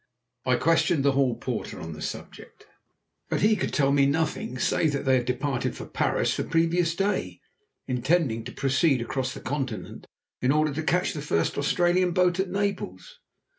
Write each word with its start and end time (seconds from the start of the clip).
I 0.47 0.55
questioned 0.55 1.05
the 1.05 1.11
hall 1.11 1.35
porter 1.35 1.79
on 1.79 1.93
the 1.93 2.01
subject, 2.01 2.65
but 3.29 3.41
he 3.41 3.55
could 3.55 3.71
tell 3.71 3.91
me 3.91 4.07
nothing 4.07 4.57
save 4.57 4.93
that 4.93 5.05
they 5.05 5.13
had 5.17 5.25
departed 5.27 5.77
for 5.77 5.85
Paris 5.85 6.35
the 6.35 6.43
previous 6.43 6.95
day, 6.95 7.39
intending 7.87 8.43
to 8.45 8.51
proceed 8.51 8.99
across 8.99 9.31
the 9.35 9.41
Continent 9.41 10.07
in 10.41 10.51
order 10.51 10.73
to 10.73 10.81
catch 10.81 11.13
the 11.13 11.21
first 11.21 11.55
Australian 11.55 12.13
boat 12.13 12.39
at 12.39 12.49
Naples. 12.49 13.19